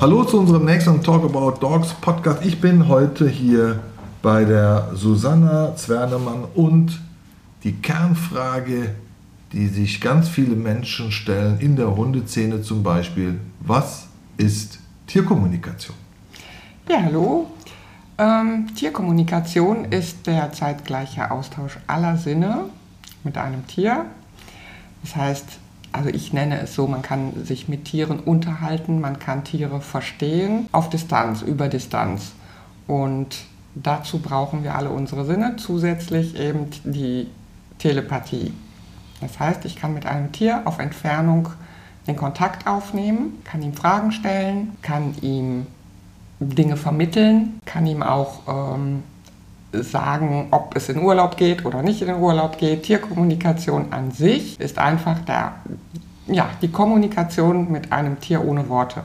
Hallo 0.00 0.24
zu 0.24 0.38
unserem 0.38 0.64
nächsten 0.64 1.02
Talk 1.02 1.24
About 1.24 1.60
Dogs 1.60 1.92
Podcast. 2.00 2.44
Ich 2.44 2.60
bin 2.60 2.88
heute 2.88 3.28
hier 3.28 3.80
bei 4.22 4.44
der 4.44 4.92
Susanna 4.94 5.76
Zwernemann 5.76 6.44
und 6.54 6.98
die 7.64 7.72
Kernfrage, 7.72 8.94
die 9.52 9.66
sich 9.68 10.00
ganz 10.00 10.28
viele 10.28 10.56
Menschen 10.56 11.12
stellen, 11.12 11.58
in 11.60 11.76
der 11.76 11.94
Hundeszene 11.94 12.62
zum 12.62 12.82
Beispiel, 12.82 13.40
was 13.60 14.08
ist 14.38 14.78
Tierkommunikation? 15.06 16.09
Ja, 16.90 17.02
hallo. 17.04 17.46
Ähm, 18.18 18.74
Tierkommunikation 18.74 19.84
ist 19.84 20.26
der 20.26 20.50
zeitgleiche 20.50 21.30
Austausch 21.30 21.78
aller 21.86 22.16
Sinne 22.16 22.64
mit 23.22 23.38
einem 23.38 23.64
Tier. 23.68 24.06
Das 25.04 25.14
heißt, 25.14 25.46
also 25.92 26.08
ich 26.08 26.32
nenne 26.32 26.60
es 26.60 26.74
so, 26.74 26.88
man 26.88 27.02
kann 27.02 27.44
sich 27.44 27.68
mit 27.68 27.84
Tieren 27.84 28.18
unterhalten, 28.18 29.00
man 29.00 29.20
kann 29.20 29.44
Tiere 29.44 29.80
verstehen 29.80 30.68
auf 30.72 30.90
Distanz, 30.90 31.42
über 31.42 31.68
Distanz. 31.68 32.32
Und 32.88 33.36
dazu 33.76 34.18
brauchen 34.18 34.64
wir 34.64 34.74
alle 34.74 34.90
unsere 34.90 35.24
Sinne, 35.24 35.54
zusätzlich 35.58 36.36
eben 36.36 36.70
die 36.82 37.28
Telepathie. 37.78 38.52
Das 39.20 39.38
heißt, 39.38 39.64
ich 39.64 39.76
kann 39.76 39.94
mit 39.94 40.06
einem 40.06 40.32
Tier 40.32 40.62
auf 40.64 40.80
Entfernung 40.80 41.50
den 42.08 42.16
Kontakt 42.16 42.66
aufnehmen, 42.66 43.40
kann 43.44 43.62
ihm 43.62 43.74
Fragen 43.74 44.10
stellen, 44.10 44.76
kann 44.82 45.14
ihm 45.22 45.68
Dinge 46.40 46.76
vermitteln, 46.76 47.60
kann 47.66 47.86
ihm 47.86 48.02
auch 48.02 48.40
ähm, 48.48 49.02
sagen, 49.72 50.48
ob 50.50 50.74
es 50.74 50.88
in 50.88 50.98
Urlaub 50.98 51.36
geht 51.36 51.64
oder 51.64 51.82
nicht 51.82 52.02
in 52.02 52.14
Urlaub 52.14 52.58
geht. 52.58 52.84
Tierkommunikation 52.84 53.92
an 53.92 54.10
sich 54.10 54.58
ist 54.58 54.78
einfach 54.78 55.20
der, 55.20 55.52
ja, 56.26 56.48
die 56.62 56.68
Kommunikation 56.68 57.70
mit 57.70 57.92
einem 57.92 58.18
Tier 58.20 58.44
ohne 58.44 58.68
Worte. 58.68 59.02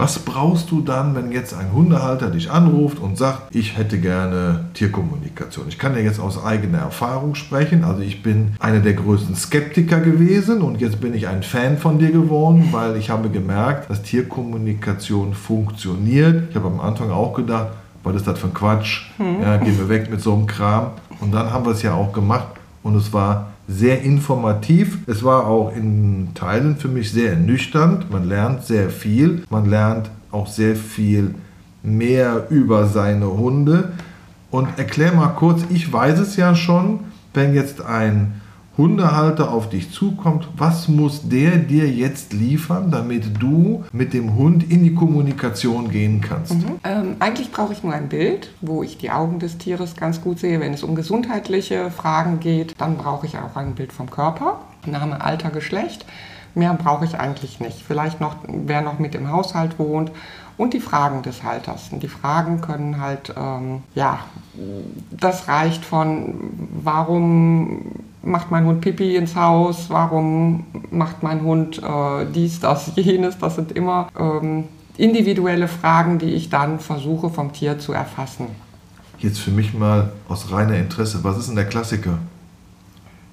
Was 0.00 0.18
brauchst 0.18 0.70
du 0.70 0.80
dann, 0.80 1.14
wenn 1.14 1.30
jetzt 1.30 1.52
ein 1.52 1.74
Hundehalter 1.74 2.30
dich 2.30 2.50
anruft 2.50 2.98
und 3.00 3.18
sagt, 3.18 3.54
ich 3.54 3.76
hätte 3.76 3.98
gerne 3.98 4.64
Tierkommunikation? 4.72 5.66
Ich 5.68 5.78
kann 5.78 5.94
ja 5.94 6.00
jetzt 6.00 6.18
aus 6.18 6.42
eigener 6.42 6.78
Erfahrung 6.78 7.34
sprechen. 7.34 7.84
Also 7.84 8.00
ich 8.00 8.22
bin 8.22 8.54
einer 8.60 8.78
der 8.80 8.94
größten 8.94 9.36
Skeptiker 9.36 10.00
gewesen 10.00 10.62
und 10.62 10.80
jetzt 10.80 11.02
bin 11.02 11.12
ich 11.12 11.28
ein 11.28 11.42
Fan 11.42 11.76
von 11.76 11.98
dir 11.98 12.12
geworden, 12.12 12.68
weil 12.70 12.96
ich 12.96 13.10
habe 13.10 13.28
gemerkt, 13.28 13.90
dass 13.90 14.00
Tierkommunikation 14.00 15.34
funktioniert. 15.34 16.48
Ich 16.48 16.56
habe 16.56 16.68
am 16.68 16.80
Anfang 16.80 17.10
auch 17.10 17.34
gedacht, 17.34 17.68
was 18.02 18.16
ist 18.16 18.26
das 18.26 18.38
für 18.38 18.46
ein 18.46 18.54
Quatsch? 18.54 19.10
Hm. 19.18 19.42
Ja, 19.42 19.58
gehen 19.58 19.76
wir 19.76 19.90
weg 19.90 20.10
mit 20.10 20.22
so 20.22 20.32
einem 20.32 20.46
Kram. 20.46 20.92
Und 21.20 21.32
dann 21.32 21.52
haben 21.52 21.66
wir 21.66 21.72
es 21.72 21.82
ja 21.82 21.92
auch 21.92 22.14
gemacht 22.14 22.46
und 22.82 22.96
es 22.96 23.12
war 23.12 23.52
sehr 23.68 24.02
informativ. 24.02 24.98
Es 25.06 25.22
war 25.22 25.46
auch 25.46 25.74
in 25.74 26.28
Teilen 26.34 26.76
für 26.76 26.88
mich 26.88 27.12
sehr 27.12 27.30
ernüchternd. 27.32 28.10
Man 28.10 28.28
lernt 28.28 28.64
sehr 28.64 28.90
viel. 28.90 29.44
Man 29.48 29.66
lernt 29.66 30.10
auch 30.32 30.46
sehr 30.46 30.74
viel 30.74 31.34
mehr 31.82 32.46
über 32.50 32.86
seine 32.86 33.26
Hunde. 33.26 33.92
Und 34.50 34.68
erklär 34.76 35.12
mal 35.12 35.28
kurz, 35.28 35.62
ich 35.70 35.92
weiß 35.92 36.18
es 36.18 36.36
ja 36.36 36.54
schon, 36.54 37.00
wenn 37.32 37.54
jetzt 37.54 37.80
ein 37.82 38.39
Hundehalter 38.80 39.52
auf 39.52 39.68
dich 39.68 39.92
zukommt, 39.92 40.48
was 40.56 40.88
muss 40.88 41.28
der 41.28 41.58
dir 41.58 41.86
jetzt 41.86 42.32
liefern, 42.32 42.90
damit 42.90 43.42
du 43.42 43.84
mit 43.92 44.14
dem 44.14 44.36
Hund 44.36 44.70
in 44.70 44.82
die 44.82 44.94
Kommunikation 44.94 45.90
gehen 45.90 46.22
kannst? 46.22 46.54
Mhm. 46.54 46.80
Ähm, 46.84 47.16
eigentlich 47.20 47.52
brauche 47.52 47.74
ich 47.74 47.82
nur 47.82 47.92
ein 47.92 48.08
Bild, 48.08 48.50
wo 48.62 48.82
ich 48.82 48.96
die 48.96 49.10
Augen 49.10 49.38
des 49.38 49.58
Tieres 49.58 49.96
ganz 49.96 50.22
gut 50.22 50.38
sehe. 50.38 50.60
Wenn 50.60 50.72
es 50.72 50.82
um 50.82 50.94
gesundheitliche 50.94 51.90
Fragen 51.90 52.40
geht, 52.40 52.74
dann 52.78 52.96
brauche 52.96 53.26
ich 53.26 53.36
auch 53.36 53.54
ein 53.54 53.74
Bild 53.74 53.92
vom 53.92 54.10
Körper, 54.10 54.60
Name, 54.86 55.22
Alter, 55.22 55.50
Geschlecht. 55.50 56.06
Mehr 56.54 56.72
brauche 56.74 57.04
ich 57.04 57.18
eigentlich 57.18 57.60
nicht. 57.60 57.84
Vielleicht 57.86 58.20
noch, 58.20 58.36
wer 58.48 58.80
noch 58.80 58.98
mit 58.98 59.14
im 59.14 59.30
Haushalt 59.30 59.78
wohnt 59.78 60.10
und 60.56 60.74
die 60.74 60.80
Fragen 60.80 61.22
des 61.22 61.44
Halters. 61.44 61.90
Und 61.92 62.02
die 62.02 62.08
Fragen 62.08 62.60
können 62.60 63.00
halt, 63.00 63.34
ähm, 63.36 63.82
ja, 63.94 64.20
das 65.10 65.48
reicht 65.48 65.84
von, 65.84 66.34
warum 66.82 67.92
macht 68.22 68.50
mein 68.50 68.64
Hund 68.66 68.80
Pipi 68.80 69.16
ins 69.16 69.34
Haus, 69.34 69.88
warum 69.88 70.64
macht 70.90 71.22
mein 71.22 71.42
Hund 71.42 71.82
äh, 71.82 72.26
dies, 72.34 72.60
das, 72.60 72.92
jenes. 72.96 73.38
Das 73.38 73.56
sind 73.56 73.72
immer 73.72 74.08
ähm, 74.18 74.64
individuelle 74.96 75.68
Fragen, 75.68 76.18
die 76.18 76.32
ich 76.32 76.50
dann 76.50 76.78
versuche 76.78 77.30
vom 77.30 77.52
Tier 77.52 77.78
zu 77.78 77.92
erfassen. 77.92 78.46
Jetzt 79.18 79.38
für 79.40 79.50
mich 79.50 79.74
mal 79.74 80.12
aus 80.28 80.50
reiner 80.50 80.76
Interesse, 80.76 81.22
was 81.22 81.38
ist 81.38 81.48
denn 81.48 81.56
der 81.56 81.66
Klassiker? 81.66 82.18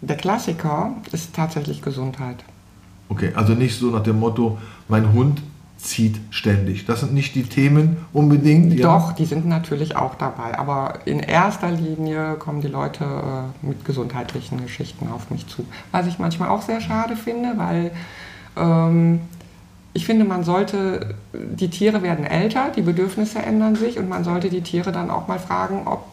Der 0.00 0.16
Klassiker 0.16 0.92
ist 1.12 1.34
tatsächlich 1.34 1.82
Gesundheit. 1.82 2.44
Okay, 3.08 3.32
also 3.34 3.54
nicht 3.54 3.78
so 3.78 3.90
nach 3.90 4.02
dem 4.02 4.18
Motto, 4.20 4.58
mein 4.88 5.12
Hund 5.12 5.42
zieht 5.78 6.20
ständig. 6.30 6.86
Das 6.86 7.00
sind 7.00 7.14
nicht 7.14 7.34
die 7.36 7.44
Themen 7.44 7.96
unbedingt. 8.12 8.74
Ja. 8.74 8.98
Doch, 8.98 9.12
die 9.12 9.24
sind 9.24 9.46
natürlich 9.46 9.96
auch 9.96 10.16
dabei. 10.16 10.58
Aber 10.58 10.94
in 11.04 11.20
erster 11.20 11.70
Linie 11.70 12.34
kommen 12.34 12.60
die 12.60 12.68
Leute 12.68 13.04
äh, 13.04 13.66
mit 13.66 13.84
gesundheitlichen 13.84 14.60
Geschichten 14.60 15.08
auf 15.08 15.30
mich 15.30 15.46
zu. 15.46 15.64
Was 15.92 16.06
ich 16.06 16.18
manchmal 16.18 16.48
auch 16.48 16.62
sehr 16.62 16.80
schade 16.80 17.14
finde, 17.14 17.54
weil 17.56 17.92
ähm, 18.56 19.20
ich 19.92 20.04
finde, 20.04 20.24
man 20.24 20.42
sollte, 20.42 21.14
die 21.32 21.70
Tiere 21.70 22.02
werden 22.02 22.24
älter, 22.24 22.70
die 22.74 22.82
Bedürfnisse 22.82 23.38
ändern 23.38 23.76
sich 23.76 23.98
und 23.98 24.08
man 24.08 24.24
sollte 24.24 24.50
die 24.50 24.62
Tiere 24.62 24.90
dann 24.90 25.10
auch 25.10 25.28
mal 25.28 25.38
fragen, 25.38 25.86
ob 25.86 26.04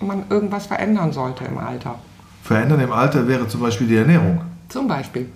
man 0.00 0.24
irgendwas 0.28 0.66
verändern 0.66 1.12
sollte 1.12 1.44
im 1.44 1.58
Alter. 1.58 1.96
Verändern 2.42 2.80
im 2.80 2.92
Alter 2.92 3.28
wäre 3.28 3.46
zum 3.46 3.60
Beispiel 3.60 3.86
die 3.86 3.96
Ernährung. 3.96 4.40
Zum 4.68 4.88
Beispiel. 4.88 5.28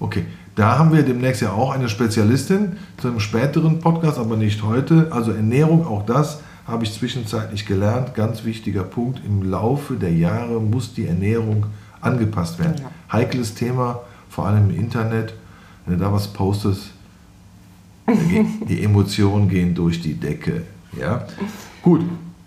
Okay, 0.00 0.26
da 0.58 0.76
haben 0.76 0.92
wir 0.92 1.04
demnächst 1.04 1.40
ja 1.40 1.52
auch 1.52 1.70
eine 1.70 1.88
Spezialistin 1.88 2.78
zu 2.96 3.06
einem 3.06 3.20
späteren 3.20 3.78
Podcast, 3.78 4.18
aber 4.18 4.36
nicht 4.36 4.64
heute. 4.64 5.06
Also 5.12 5.30
Ernährung, 5.30 5.86
auch 5.86 6.04
das 6.04 6.40
habe 6.66 6.82
ich 6.82 6.92
zwischenzeitlich 6.92 7.64
gelernt. 7.64 8.16
Ganz 8.16 8.44
wichtiger 8.44 8.82
Punkt. 8.82 9.20
Im 9.24 9.48
Laufe 9.48 9.94
der 9.94 10.12
Jahre 10.12 10.60
muss 10.60 10.94
die 10.94 11.06
Ernährung 11.06 11.66
angepasst 12.00 12.58
werden. 12.58 12.74
Ja. 12.82 12.90
Heikles 13.12 13.54
Thema, 13.54 14.00
vor 14.28 14.48
allem 14.48 14.70
im 14.70 14.76
Internet. 14.76 15.32
Wenn 15.86 15.96
du 15.96 16.04
da 16.04 16.12
was 16.12 16.26
postest, 16.26 16.90
die 18.68 18.82
Emotionen 18.82 19.48
gehen 19.48 19.76
durch 19.76 20.02
die 20.02 20.14
Decke. 20.14 20.62
Ja? 20.98 21.24
Gut, 21.82 22.00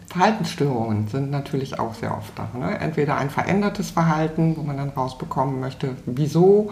Verhaltensstörungen 0.07 1.07
sind 1.07 1.31
natürlich 1.31 1.79
auch 1.79 1.93
sehr 1.93 2.17
oft 2.17 2.37
da. 2.37 2.49
Ne? 2.59 2.77
Entweder 2.77 3.15
ein 3.15 3.29
verändertes 3.29 3.89
Verhalten, 3.89 4.57
wo 4.57 4.63
man 4.63 4.75
dann 4.75 4.89
rausbekommen 4.89 5.61
möchte, 5.61 5.95
wieso 6.05 6.71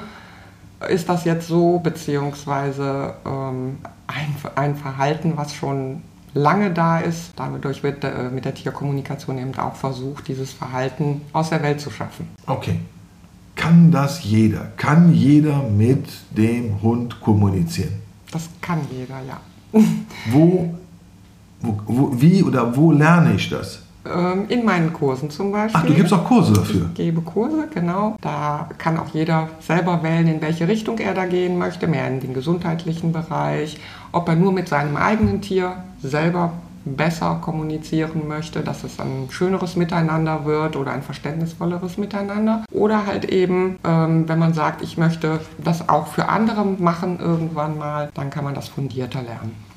ist 0.88 1.09
das 1.09 1.25
jetzt 1.25 1.47
so, 1.47 1.79
beziehungsweise 1.79 3.16
ähm, 3.25 3.78
ein, 4.07 4.35
ein 4.56 4.75
Verhalten, 4.75 5.34
was 5.35 5.53
schon 5.53 6.01
lange 6.34 6.72
da 6.72 7.00
ist. 7.00 7.34
Dadurch 7.35 7.84
wird 7.84 8.03
äh, 8.03 8.29
mit 8.31 8.45
der 8.45 8.53
Tierkommunikation 8.53 9.38
eben 9.38 9.56
auch 9.57 9.75
versucht, 9.75 10.28
dieses 10.28 10.53
Verhalten 10.53 11.22
aus 11.34 11.50
der 11.50 11.62
Welt 11.63 11.81
zu 11.81 11.89
schaffen. 11.89 12.28
Okay. 12.45 12.79
Kann 13.56 13.91
das 13.91 14.23
jeder? 14.23 14.72
Kann 14.78 15.13
jeder 15.13 15.63
mit 15.63 16.07
dem 16.31 16.81
Hund 16.81 17.19
kommunizieren? 17.19 18.01
Das 18.31 18.47
kann 18.62 18.79
jeder, 18.89 19.19
ja. 19.28 19.41
wo, 20.31 20.75
wo, 21.59 21.79
wo, 21.85 22.22
wie 22.22 22.41
oder 22.41 22.73
wo 22.78 22.94
lerne 22.94 23.34
ich 23.34 23.50
das? 23.50 23.81
Ähm, 24.05 24.45
in 24.47 24.63
meinen 24.63 24.93
Kursen 24.93 25.29
zum 25.29 25.51
Beispiel. 25.51 25.81
Ach, 25.81 25.85
du 25.85 25.93
gibst 25.93 26.13
auch 26.13 26.23
Kurse 26.23 26.53
dafür? 26.53 26.85
Ich 26.89 26.93
gebe 26.95 27.21
Kurse, 27.21 27.67
genau. 27.73 28.15
Da 28.21 28.69
kann 28.77 28.97
auch 28.97 29.13
jeder 29.13 29.49
selber 29.59 30.01
wählen, 30.03 30.27
in 30.27 30.41
welche 30.41 30.67
Richtung 30.67 30.97
er 30.99 31.13
da 31.13 31.25
gehen 31.25 31.57
möchte, 31.57 31.85
mehr 31.87 32.07
in 32.07 32.19
den 32.21 32.33
gesundheitlichen 32.33 33.11
Bereich, 33.11 33.79
ob 34.11 34.29
er 34.29 34.35
nur 34.35 34.53
mit 34.53 34.69
seinem 34.69 34.95
eigenen 34.95 35.41
Tier 35.41 35.83
selber 36.01 36.53
besser 36.85 37.39
kommunizieren 37.41 38.27
möchte, 38.27 38.62
dass 38.62 38.83
es 38.83 39.00
ein 39.00 39.27
schöneres 39.29 39.75
Miteinander 39.75 40.45
wird 40.45 40.75
oder 40.75 40.91
ein 40.91 41.03
verständnisvolleres 41.03 41.97
Miteinander. 41.97 42.63
Oder 42.71 43.06
halt 43.06 43.25
eben, 43.25 43.77
ähm, 43.83 44.27
wenn 44.29 44.39
man 44.39 44.53
sagt, 44.53 44.81
ich 44.81 44.97
möchte 44.97 45.41
das 45.57 45.89
auch 45.89 46.07
für 46.07 46.29
andere 46.29 46.65
machen 46.65 47.19
irgendwann 47.19 47.77
mal, 47.77 48.09
dann 48.13 48.29
kann 48.29 48.45
man 48.45 48.56
das 48.56 48.69
fundierter 48.69 49.21
lernen. 49.21 49.69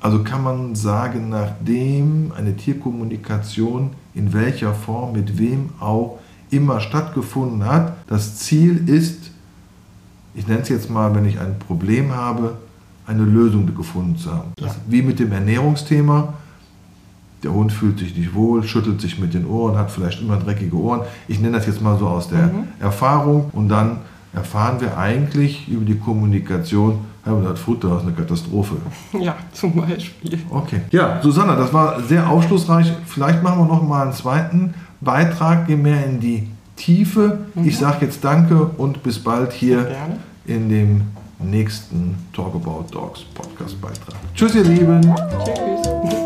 Also 0.00 0.22
kann 0.22 0.42
man 0.42 0.74
sagen, 0.74 1.28
nachdem 1.28 2.32
eine 2.36 2.56
Tierkommunikation 2.56 3.90
in 4.14 4.32
welcher 4.32 4.72
Form, 4.72 5.12
mit 5.12 5.38
wem 5.38 5.70
auch 5.78 6.18
immer 6.50 6.80
stattgefunden 6.80 7.66
hat, 7.66 7.96
das 8.06 8.36
Ziel 8.36 8.88
ist, 8.88 9.30
ich 10.34 10.46
nenne 10.48 10.62
es 10.62 10.68
jetzt 10.68 10.90
mal, 10.90 11.14
wenn 11.14 11.26
ich 11.26 11.38
ein 11.38 11.58
Problem 11.58 12.14
habe, 12.14 12.56
eine 13.06 13.24
Lösung 13.24 13.72
gefunden 13.74 14.16
zu 14.16 14.30
haben. 14.32 14.52
Ja. 14.58 14.74
wie 14.86 15.02
mit 15.02 15.18
dem 15.18 15.32
Ernährungsthema. 15.32 16.34
Der 17.42 17.52
Hund 17.52 17.72
fühlt 17.72 17.98
sich 17.98 18.16
nicht 18.16 18.34
wohl, 18.34 18.62
schüttelt 18.62 19.00
sich 19.00 19.18
mit 19.18 19.32
den 19.32 19.46
Ohren, 19.46 19.76
hat 19.76 19.90
vielleicht 19.90 20.20
immer 20.20 20.36
dreckige 20.36 20.76
Ohren. 20.76 21.02
Ich 21.26 21.40
nenne 21.40 21.56
das 21.56 21.66
jetzt 21.66 21.80
mal 21.80 21.98
so 21.98 22.06
aus 22.06 22.28
der 22.28 22.48
mhm. 22.48 22.68
Erfahrung. 22.78 23.50
Und 23.52 23.68
dann 23.68 23.98
erfahren 24.32 24.80
wir 24.80 24.96
eigentlich 24.96 25.68
über 25.68 25.84
die 25.84 25.98
Kommunikation, 25.98 27.00
Herbert 27.24 27.48
hat 27.48 27.58
Futter, 27.58 27.96
ist 27.96 28.02
eine 28.02 28.12
Katastrophe. 28.12 28.76
Ja, 29.20 29.36
zum 29.52 29.74
Beispiel. 29.74 30.38
Okay. 30.48 30.80
Ja, 30.90 31.20
Susanna, 31.22 31.56
das 31.56 31.72
war 31.72 32.00
sehr 32.02 32.28
aufschlussreich. 32.28 32.92
Vielleicht 33.06 33.42
machen 33.42 33.58
wir 33.58 33.66
noch 33.66 33.82
mal 33.82 34.02
einen 34.02 34.12
zweiten 34.12 34.74
Beitrag, 35.00 35.66
gehen 35.66 35.82
mehr 35.82 36.06
in 36.06 36.20
die 36.20 36.48
Tiefe. 36.76 37.40
Ich 37.62 37.76
sage 37.76 38.06
jetzt 38.06 38.24
Danke 38.24 38.64
und 38.78 39.02
bis 39.02 39.18
bald 39.18 39.52
hier 39.52 39.88
in 40.46 40.68
dem 40.70 41.02
nächsten 41.38 42.16
Talk 42.32 42.54
About 42.54 42.86
Dogs 42.90 43.22
Podcast 43.34 43.80
Beitrag. 43.80 44.16
Tschüss, 44.34 44.54
ihr 44.54 44.64
Lieben. 44.64 45.02
Tschüss. 45.44 46.19